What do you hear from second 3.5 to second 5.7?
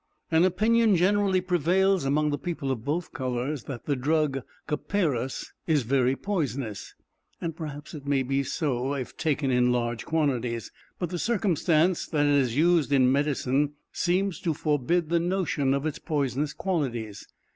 that the drug copperas